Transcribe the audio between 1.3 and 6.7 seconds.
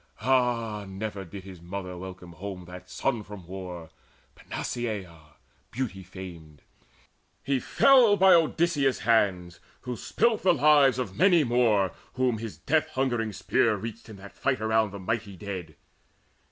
his mother welcome home That son from war, Panaceia beauty famed!